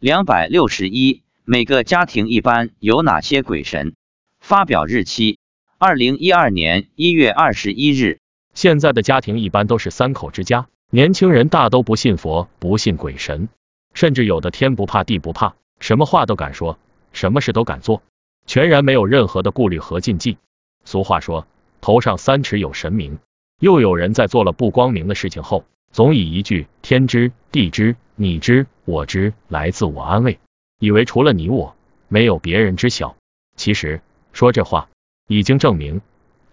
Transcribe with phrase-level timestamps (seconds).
[0.00, 3.96] 两百六十一，每个家庭一般有哪些鬼神？
[4.38, 5.40] 发表日期：
[5.76, 8.20] 二零一二年一月二十一日。
[8.54, 13.48] 现在的家庭一般都是三口之家，年轻人大都不信佛，不信鬼神，
[13.92, 16.78] 甚至有的天不怕地不怕，什么话都敢说，
[17.12, 18.04] 什么事都敢做，
[18.46, 20.38] 全然没有任何的顾虑和禁忌。
[20.84, 21.48] 俗话说，
[21.80, 23.18] 头上三尺有神明。
[23.58, 30.40] 又有人在做了不光明的事情后，总以一句天知地知你知我知来自我安慰，
[30.80, 31.76] 以为除了你我，
[32.08, 33.14] 没有别人知晓。
[33.54, 34.02] 其实
[34.32, 34.88] 说这话，
[35.28, 36.00] 已经证明，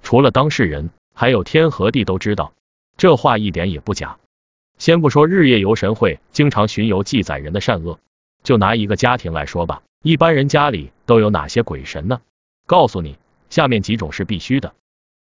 [0.04, 2.54] 除了当事人，还有天和地都知道。
[2.98, 4.20] 这话一点也不假。
[4.78, 8.00] 先不说日夜游神会经常巡游记载人的善恶，
[8.44, 12.22] 就拿一个家庭来说吧，一般人家里都有哪些鬼神呢？
[12.68, 13.18] 告诉你，
[13.50, 14.76] 下面几种是必须的：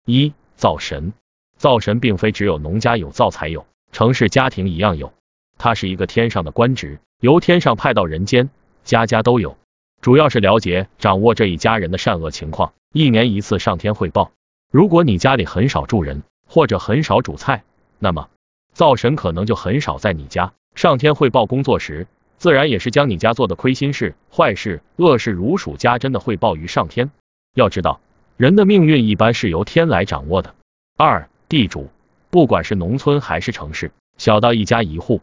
[0.08, 1.14] 一、灶神。
[1.56, 5.14] 灶神并非只有农家有灶才有，城市家庭一样有。
[5.62, 8.50] 他是一个天上的官职，由天上派到人间，
[8.84, 9.58] 家家都有。
[10.02, 14.32] 主要是了解、掌握这一家人的善恶情况，一年一次上天汇报。
[14.72, 17.64] 如果你家里很少住人，或者很少煮菜，
[18.00, 18.28] 那么
[18.74, 20.52] 灶神可能就很少在你家。
[20.74, 22.08] 上天汇报工作时，
[22.40, 27.12] 自然也是将你家做的亏心事、坏事、恶事如数家珍的汇报于上天。
[27.54, 28.02] 要知道，
[28.36, 30.56] 人的命运一般是由天来掌握的。
[30.98, 31.92] 二地主，
[32.32, 35.22] 不管是农村还是城市，小到一家一户，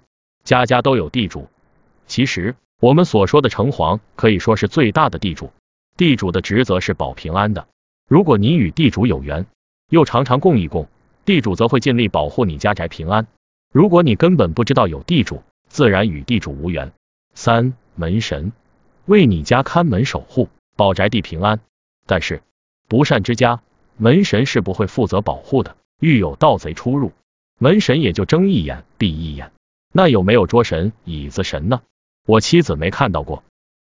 [0.48, 1.46] 家家都有地主。
[2.06, 5.52] 其实，我们所说的城隍可以说是最大的地主。
[5.94, 7.68] 地主的职责是保平安的。
[8.08, 9.44] 如果你与地主有缘，
[9.90, 10.88] 又常常供一供，
[11.26, 13.26] 地主则会尽力保护你家宅平安。
[13.74, 16.92] 如果你根本不知道有地主，自然与地主无缘。
[17.34, 18.50] 三门神
[19.04, 21.60] 为你家看门守护，保宅地平安。
[22.06, 22.40] 但是，
[22.88, 23.60] 不善之家，
[23.98, 25.76] 门神是不会负责保护的。
[26.00, 27.12] 遇有盗贼出入，
[27.58, 29.52] 门神也就睁一眼闭一眼。
[29.98, 31.82] 那有没有桌神、椅子神呢？
[32.24, 33.42] 我妻子没看到过。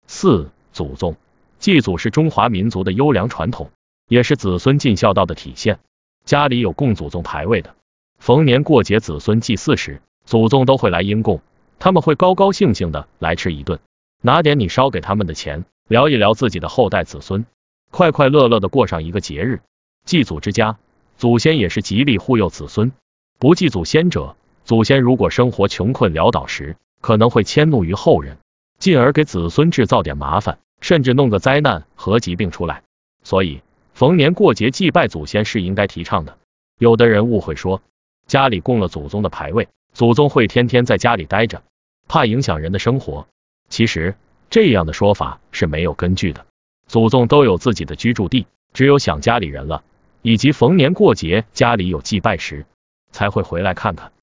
[0.06, 1.16] 四祖宗
[1.60, 3.72] 祭祖是中华民族的优良传统，
[4.10, 5.80] 也是子孙尽孝道的体现。
[6.26, 7.74] 家里有供祖宗牌位的，
[8.20, 11.40] 逢年过节子孙祭祀时，祖宗都会来应供，
[11.80, 13.80] 他们会高高兴兴的来吃一顿，
[14.22, 17.46] 拿点你烧给他们的钱，聊一聊自己的后代子孙，
[17.92, 19.62] 快快乐乐的过上一个节日。
[20.04, 20.78] 祭祖之家。
[21.16, 22.92] 祖先也是极力护佑子孙，
[23.40, 28.38] 不祭祖先者，祖先如果生活穷困潦倒时，可能会迁怒于后人，
[28.80, 32.84] 进而给子孙制造点麻烦，甚至弄个灾难和疾病出来。
[33.24, 33.62] 所以，
[33.94, 36.38] 逢年过节祭拜祖先是应该提倡的。
[36.80, 37.82] 有的人误会说，
[38.26, 41.62] 家里供了祖宗的牌位，祖宗会天天在家里待着，
[42.08, 43.28] 怕影响人的生活。
[43.70, 44.16] 其实，
[44.50, 46.46] 这样的说法是没有根据的。
[46.88, 49.84] 祖宗都有自己的居住地，只有想家里人了。
[50.22, 52.66] 以及逢年过节家里有祭拜时，
[53.12, 54.14] 才会回来看看。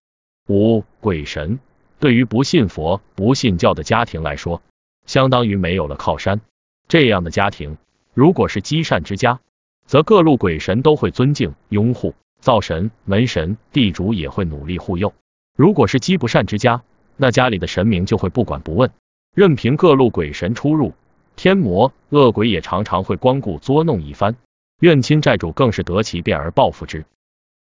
[0.48, 1.60] 五鬼神
[1.98, 4.62] 对于不信佛、不信教的家庭来说，
[5.06, 6.40] 相当于没有了靠山。
[6.88, 7.76] 这样的家庭，
[8.14, 9.40] 如果是积善之家，
[9.86, 15.12] 则各路鬼神都会尊敬拥护，灶神、门神、地主也会努力护佑。
[15.56, 16.82] 如果是积不善之家，
[17.16, 18.90] 那家里的神明就会不管不问，
[19.34, 20.94] 任凭各路鬼神出入，
[21.36, 24.36] 天魔恶鬼也常常会光顾捉弄一番。
[24.80, 27.04] 怨亲债主更是得其便而报复之。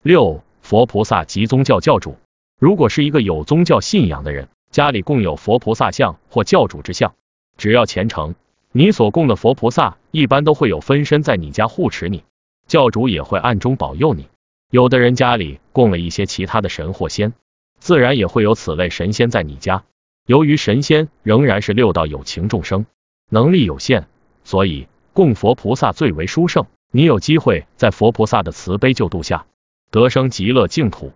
[0.04, 2.16] 六佛菩萨及宗教教主，
[2.60, 7.14] 如果是一个有宗教信仰的人，家里供有佛菩萨像或教主之像，
[7.56, 8.34] 只要虔诚，
[8.72, 12.24] 你所供的佛菩萨一般都会有分身在你家护持你，
[12.68, 14.28] 教主也会暗中保佑你。
[14.72, 17.34] 有的人家里供了一些其他的神或仙，
[17.80, 19.84] 自然也会有此类神仙在你家。
[20.26, 22.88] 由于神仙仍然是六道有情众生，
[23.30, 24.08] 能力有限，
[24.44, 26.66] 所以供佛菩萨最为殊胜。
[26.92, 29.46] 你有机会在佛菩萨的慈悲救度下
[29.92, 31.14] 得生极乐净土。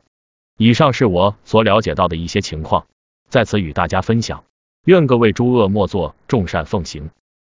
[0.64, 2.86] 以上是我所了解到的一些情况，
[3.30, 4.44] 在此与大家分享。
[4.86, 7.10] 愿各位诸恶莫作，众善奉行。